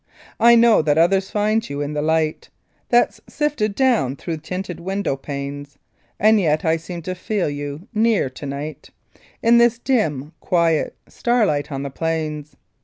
[0.37, 2.49] 1 know that others find You in the light
[2.89, 5.77] That's sifted down thro' tinted window panes,
[6.19, 8.89] And yet I seem to feel You near to night
[9.43, 12.55] In this dim, quiet starlight on the plains.